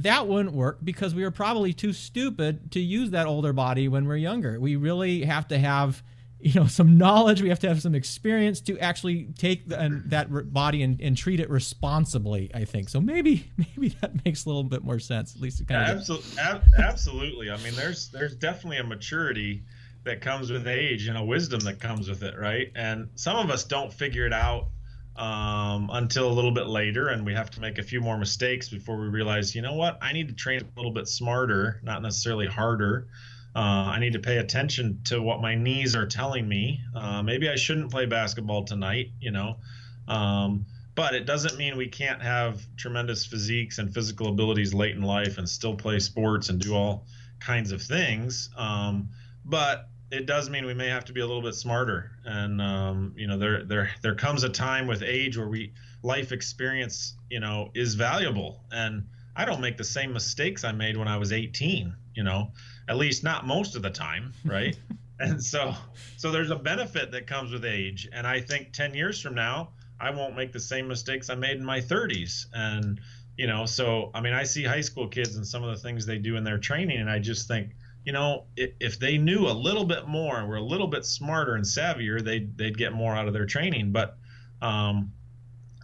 [0.03, 4.07] that wouldn't work because we are probably too stupid to use that older body when
[4.07, 4.61] we're younger.
[4.61, 6.03] We really have to have
[6.41, 7.43] you know some knowledge.
[7.43, 11.17] We have to have some experience to actually take the, and that body and, and,
[11.17, 12.89] treat it responsibly i think.
[12.89, 15.35] So maybe maybe that makes a little bit more sense.
[15.35, 16.39] At least it kind of absolutely,
[16.79, 17.51] absolutely.
[17.51, 19.65] I mean there's there's definitely a maturity
[20.05, 22.71] that comes with age and a wisdom that comes with it right?
[22.77, 24.69] And some of us don't figure it out
[25.19, 28.69] um, until a little bit later, and we have to make a few more mistakes
[28.69, 32.03] before we realize, you know what, I need to train a little bit smarter, not
[32.03, 33.09] necessarily harder.
[33.57, 33.59] Uh,
[33.91, 36.81] I need to pay attention to what my knees are telling me.
[36.95, 39.57] Uh, maybe I shouldn't play basketball tonight, you know.
[40.07, 45.03] Um, but it doesn't mean we can't have tremendous physiques and physical abilities late in
[45.03, 47.07] life and still play sports and do all
[47.41, 48.51] kinds of things.
[48.57, 49.09] Um,
[49.45, 52.11] but it does mean we may have to be a little bit smarter.
[52.25, 56.33] And um, you know, there there there comes a time with age where we life
[56.33, 58.65] experience, you know, is valuable.
[58.73, 61.95] And I don't make the same mistakes I made when I was 18.
[62.15, 62.53] You know,
[62.89, 64.77] at least not most of the time, right?
[65.21, 65.75] and so
[66.17, 68.09] so there's a benefit that comes with age.
[68.13, 71.57] And I think 10 years from now, I won't make the same mistakes I made
[71.57, 72.47] in my 30s.
[72.53, 73.01] And
[73.37, 76.07] you know, so I mean, I see high school kids and some of the things
[76.07, 77.71] they do in their training, and I just think
[78.05, 81.55] you know, if they knew a little bit more and were a little bit smarter
[81.55, 83.93] and savvier, they'd they'd get more out of their training.
[83.93, 84.17] But
[84.63, 85.13] um,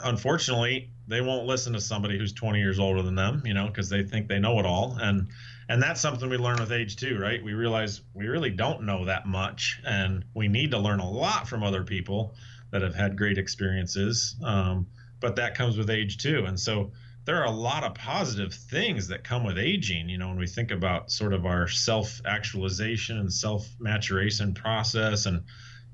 [0.02, 3.88] unfortunately, they won't listen to somebody who's 20 years older than them, you know, because
[3.88, 4.96] they think they know it all.
[5.00, 5.28] And
[5.68, 7.42] and that's something we learn with age too, right?
[7.42, 11.48] We realize we really don't know that much, and we need to learn a lot
[11.48, 12.34] from other people
[12.70, 14.36] that have had great experiences.
[14.42, 14.86] Um,
[15.20, 16.92] but that comes with age too, and so
[17.24, 20.08] there are a lot of positive things that come with aging.
[20.08, 25.26] You know, when we think about sort of our self actualization and self maturation process,
[25.26, 25.42] and,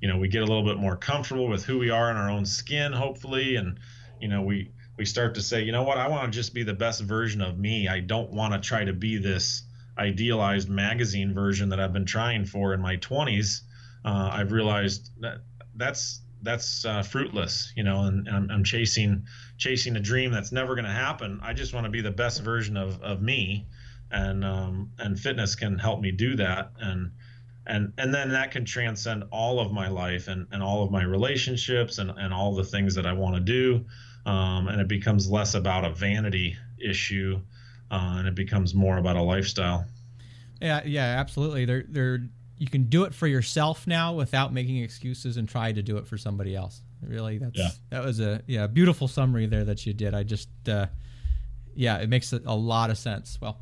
[0.01, 2.31] you know, we get a little bit more comfortable with who we are in our
[2.31, 3.57] own skin, hopefully.
[3.57, 3.79] And,
[4.21, 6.65] you know, we, we start to say, you know what, I want to just be
[6.65, 7.87] the best version of me.
[7.87, 9.63] I don't want to try to be this
[9.99, 13.61] idealized magazine version that I've been trying for in my 20s.
[14.05, 15.43] Uh, I've realized that
[15.77, 19.27] that's that's uh, fruitless, you know, and, and I'm, chasing
[19.59, 21.41] chasing a dream that's never going to happen.
[21.43, 23.67] I just want to be the best version of, of me,
[24.11, 27.11] and um, and fitness can help me do that, and
[27.67, 31.03] and and then that can transcend all of my life and, and all of my
[31.03, 33.85] relationships and, and all the things that I want to do,
[34.27, 37.41] um, and it becomes less about a vanity issue,
[37.91, 39.85] uh, and it becomes more about a lifestyle.
[40.61, 41.65] Yeah, yeah, absolutely.
[41.65, 42.21] There, there
[42.61, 46.07] you can do it for yourself now without making excuses and try to do it
[46.07, 46.83] for somebody else.
[47.03, 47.71] Really, that's yeah.
[47.89, 50.15] that was a yeah beautiful summary there that you did.
[50.15, 50.87] I just uh,
[51.75, 53.39] yeah, it makes a, a lot of sense.
[53.41, 53.59] Well.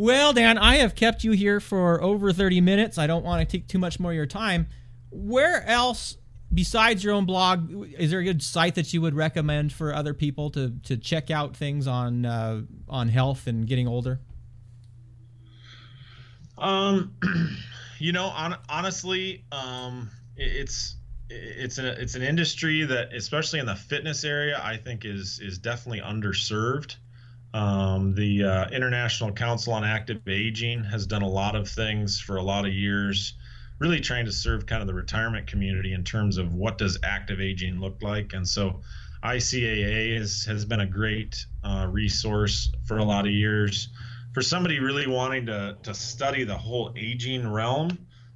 [0.00, 2.98] Well, Dan, I have kept you here for over 30 minutes.
[2.98, 4.68] I don't want to take too much more of your time.
[5.10, 6.16] Where else
[6.54, 10.14] besides your own blog, is there a good site that you would recommend for other
[10.14, 14.20] people to to check out things on uh, on health and getting older?
[16.56, 17.16] Um,
[17.98, 20.96] you know, on, honestly, um, it, it's
[21.30, 26.00] it's it's an industry that, especially in the fitness area, I think is is definitely
[26.00, 26.96] underserved.
[27.54, 32.36] Um, the uh, International Council on Active Aging has done a lot of things for
[32.36, 33.34] a lot of years,
[33.78, 37.40] really trying to serve kind of the retirement community in terms of what does active
[37.40, 38.32] aging look like.
[38.32, 38.80] And so,
[39.22, 43.88] ICAA has has been a great uh, resource for a lot of years
[44.32, 47.90] for somebody really wanting to to study the whole aging realm,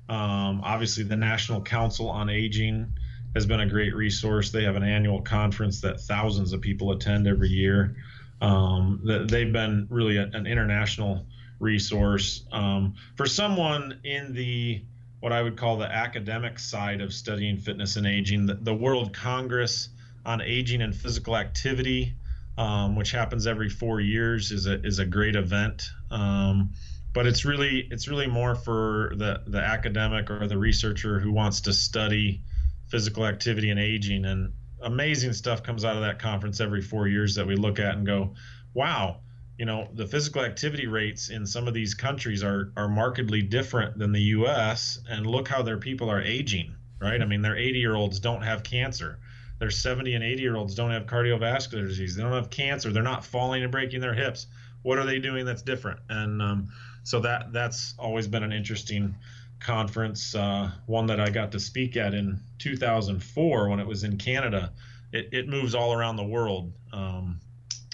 [0.08, 2.92] um, obviously the National Council on Aging
[3.34, 4.50] has been a great resource.
[4.50, 7.96] They have an annual conference that thousands of people attend every year.
[8.40, 11.24] Um, they've been really a, an international
[11.60, 14.82] resource um, for someone in the
[15.20, 18.46] what I would call the academic side of studying fitness and aging.
[18.46, 19.90] The, the World Congress
[20.26, 22.14] on Aging and Physical Activity,
[22.58, 25.90] um, which happens every four years, is a is a great event.
[26.10, 26.72] Um,
[27.12, 31.62] but it's really it's really more for the the academic or the researcher who wants
[31.62, 32.42] to study
[32.88, 34.24] physical activity and aging.
[34.24, 37.94] And amazing stuff comes out of that conference every four years that we look at
[37.94, 38.34] and go
[38.74, 39.20] wow
[39.58, 43.98] you know the physical activity rates in some of these countries are are markedly different
[43.98, 47.20] than the US and look how their people are aging right?
[47.20, 49.18] I mean their 80 year olds don't have cancer
[49.62, 53.02] their 70 and 80 year olds don't have cardiovascular disease they don't have cancer they're
[53.02, 54.48] not falling and breaking their hips
[54.82, 56.68] what are they doing that's different and um,
[57.04, 59.14] so that that's always been an interesting
[59.62, 64.18] conference, uh, one that I got to speak at in 2004 when it was in
[64.18, 64.72] Canada.
[65.12, 67.40] It, it moves all around the world, um,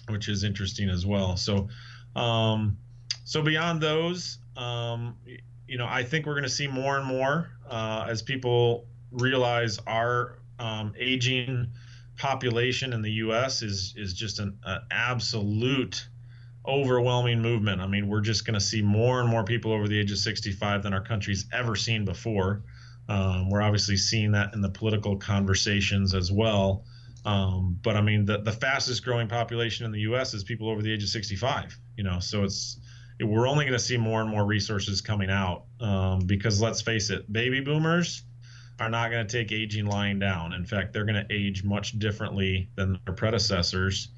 [0.09, 1.37] which is interesting as well.
[1.37, 1.69] So,
[2.17, 2.79] um,
[3.25, 5.17] so beyond those, um,
[5.67, 9.79] you know, I think we're going to see more and more uh, as people realize
[9.87, 11.69] our um, aging
[12.19, 13.63] population in the U.S.
[13.63, 14.59] is is just an,
[14.91, 16.09] absolute
[16.67, 17.81] overwhelming movement.
[17.81, 20.19] I mean, we're just going to see more and more people over the age of
[20.19, 22.63] 65 than our country's ever seen before.
[23.09, 26.85] Um, we're obviously seeing that in the political conversations as well.
[27.25, 30.35] Um, but I mean, the, the fastest growing population in the U.S.
[30.35, 31.79] is people over the age of 65.
[31.97, 32.79] You know, so it's
[33.21, 37.11] we're only going to see more and more resources coming out um, because let's face
[37.11, 38.23] it, baby boomers
[38.81, 40.53] are not going to take aging lying down.
[40.53, 44.09] In fact, they're going to age much differently than their predecessors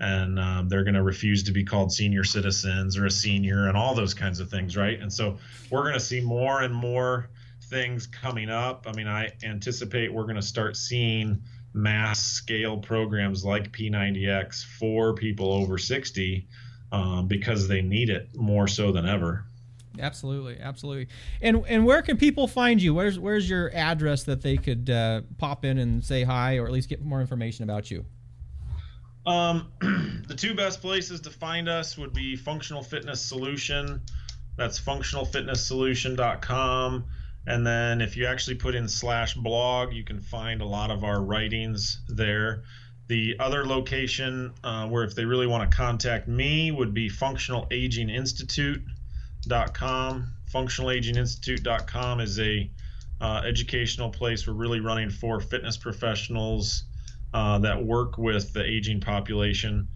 [0.00, 3.76] and um, they're going to refuse to be called senior citizens or a senior and
[3.76, 5.00] all those kinds of things, right?
[5.00, 5.38] And so
[5.70, 7.30] we're going to see more and more
[7.64, 8.86] things coming up.
[8.88, 11.42] I mean, I anticipate we're going to start seeing
[11.72, 16.46] mass scale programs like P90X for people over 60
[16.92, 19.44] um, because they need it more so than ever.
[19.98, 21.08] Absolutely, absolutely.
[21.40, 22.94] And and where can people find you?
[22.94, 26.72] Where's where's your address that they could uh, pop in and say hi, or at
[26.72, 28.04] least get more information about you?
[29.26, 29.68] Um,
[30.28, 34.02] the two best places to find us would be Functional Fitness Solution.
[34.56, 37.04] That's functionalfitnesssolution.com.
[37.46, 41.04] And then if you actually put in slash blog, you can find a lot of
[41.04, 42.64] our writings there.
[43.06, 47.10] The other location uh, where if they really want to contact me would be
[49.48, 50.32] functionalaginginstitute.com.
[50.52, 52.70] Functionalaginginstitute.com is a
[53.20, 56.84] uh, educational place we're really running for fitness professionals
[57.32, 59.88] uh, that work with the aging population.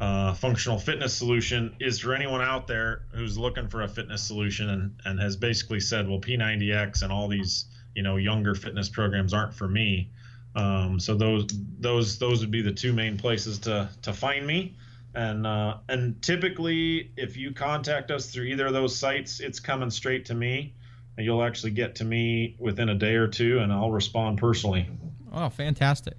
[0.00, 4.68] Uh, functional fitness solution is for anyone out there who's looking for a fitness solution
[4.70, 9.32] and, and has basically said, well, P90X and all these you know younger fitness programs
[9.32, 10.10] aren't for me.
[10.56, 11.46] Um, so those
[11.80, 14.76] those those would be the two main places to to find me.
[15.14, 19.90] And uh, and typically, if you contact us through either of those sites, it's coming
[19.90, 20.74] straight to me,
[21.16, 24.88] and you'll actually get to me within a day or two, and I'll respond personally.
[25.32, 26.16] Oh, fantastic!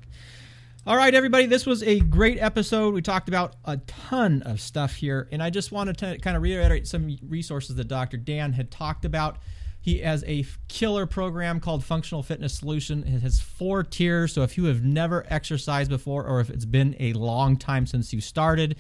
[0.88, 2.94] All right, everybody, this was a great episode.
[2.94, 6.44] We talked about a ton of stuff here, and I just wanted to kind of
[6.44, 8.18] reiterate some resources that Dr.
[8.18, 9.40] Dan had talked about.
[9.86, 13.04] He has a killer program called Functional Fitness Solution.
[13.04, 14.34] It has four tiers.
[14.34, 18.12] So if you have never exercised before, or if it's been a long time since
[18.12, 18.78] you started,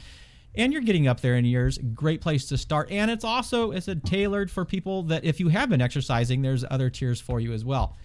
[0.55, 2.89] and you're getting up there in years, great place to start.
[2.89, 6.65] And it's also it's a tailored for people that if you have been exercising, there's
[6.71, 7.95] other tiers for you as well.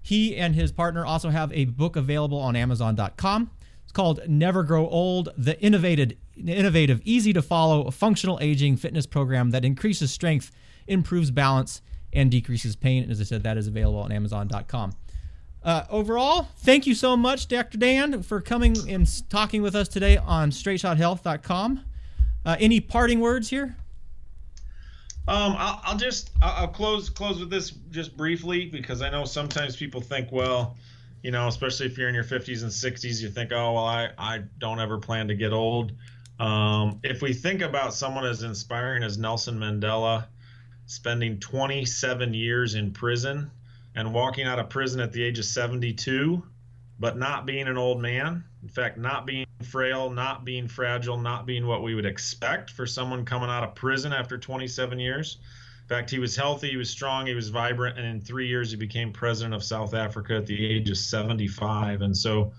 [0.00, 3.50] He and his partner also have a book available on Amazon.com.
[3.82, 9.50] It's called Never Grow Old The Innovative, innovative easy to follow functional aging fitness program
[9.50, 10.52] that increases strength,
[10.86, 11.82] improves balance,
[12.16, 13.02] and decreases pain.
[13.02, 14.92] And as I said, that is available on Amazon.com.
[15.62, 17.76] Uh, overall, thank you so much, Dr.
[17.76, 21.84] Dan, for coming and talking with us today on StraightShotHealth.com.
[22.44, 23.76] Uh, any parting words here?
[25.28, 29.74] Um, I'll, I'll just I'll close close with this just briefly because I know sometimes
[29.74, 30.76] people think, well,
[31.24, 34.10] you know, especially if you're in your 50s and 60s, you think, oh, well, I
[34.16, 35.90] I don't ever plan to get old.
[36.38, 40.26] Um, if we think about someone as inspiring as Nelson Mandela,
[40.86, 43.50] spending 27 years in prison
[43.94, 46.42] and walking out of prison at the age of 72,
[46.98, 51.46] but not being an old man, in fact, not being frail, not being fragile, not
[51.46, 55.38] being what we would expect for someone coming out of prison after 27 years.
[55.82, 58.70] In fact, he was healthy, he was strong, he was vibrant, and in three years
[58.70, 62.02] he became president of South Africa at the age of 75.
[62.02, 62.52] And so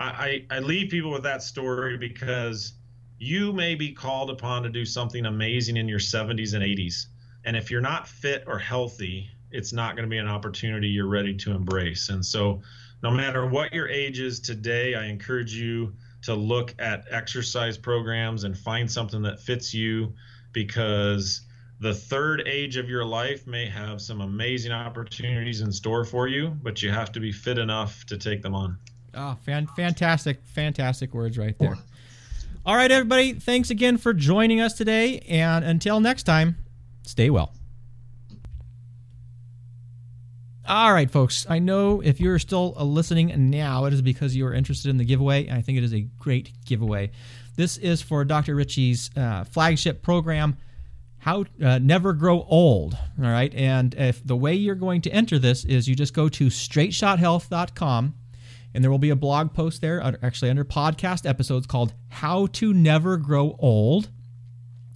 [0.00, 2.72] I, I, I leave people with that story because
[3.18, 7.06] you may be called upon to do something amazing in your 70s and 80s.
[7.44, 11.06] And if you're not fit or healthy, it's not going to be an opportunity you're
[11.06, 12.08] ready to embrace.
[12.08, 12.62] And so,
[13.02, 15.92] no matter what your age is today, I encourage you
[16.22, 20.14] to look at exercise programs and find something that fits you
[20.52, 21.42] because
[21.80, 26.48] the third age of your life may have some amazing opportunities in store for you,
[26.62, 28.78] but you have to be fit enough to take them on.
[29.12, 31.76] Oh, fan- fantastic, fantastic words right there.
[32.64, 35.18] All right, everybody, thanks again for joining us today.
[35.28, 36.56] And until next time,
[37.04, 37.52] stay well.
[40.66, 41.46] All right, folks.
[41.48, 45.04] I know if you're still listening now, it is because you are interested in the
[45.04, 45.50] giveaway.
[45.50, 47.10] I think it is a great giveaway.
[47.54, 48.54] This is for Dr.
[48.54, 50.56] Ritchie's uh, flagship program,
[51.18, 52.94] How uh, Never Grow Old.
[52.94, 53.54] All right.
[53.54, 58.14] And if the way you're going to enter this is you just go to straightshothealth.com
[58.72, 62.72] and there will be a blog post there, actually under podcast episodes called How to
[62.72, 64.08] Never Grow Old.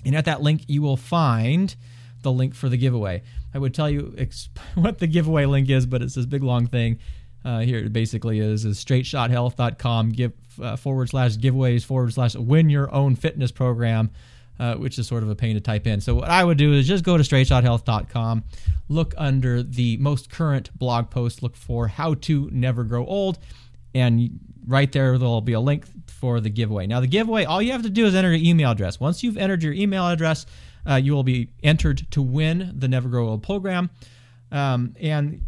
[0.07, 1.77] And at that link, you will find
[2.23, 3.23] the link for the giveaway.
[3.55, 4.15] I would tell you
[4.75, 6.99] what the giveaway link is, but it's this big long thing.
[7.45, 12.69] Uh, here it basically is is straightshothealth.com give uh, forward slash giveaways forward slash win
[12.69, 14.11] your own fitness program
[14.59, 16.73] uh, which is sort of a pain to type in so what i would do
[16.75, 18.43] is just go to straightshothealth.com
[18.89, 23.39] look under the most current blog post look for how to never grow old
[23.95, 27.71] and right there there'll be a link for the giveaway now the giveaway all you
[27.71, 30.45] have to do is enter your email address once you've entered your email address
[30.89, 33.91] uh, you will be entered to win the never grow old program
[34.51, 35.43] um, and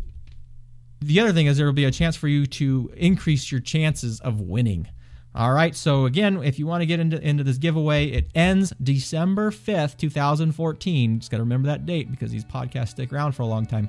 [1.01, 4.21] the other thing is there will be a chance for you to increase your chances
[4.21, 4.89] of winning.
[5.35, 5.75] All right.
[5.75, 9.97] So again, if you want to get into into this giveaway, it ends December fifth,
[9.97, 11.21] two thousand fourteen.
[11.21, 13.89] Just got to remember that date because these podcasts stick around for a long time.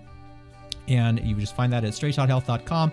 [0.87, 2.91] And you just find that at straightshothealth.com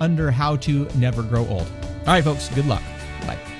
[0.00, 1.66] under how to never grow old.
[2.00, 2.48] All right, folks.
[2.50, 2.82] Good luck.
[3.22, 3.55] Bye.